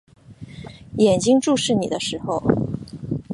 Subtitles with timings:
[0.97, 2.41] 眼睛注视你的时候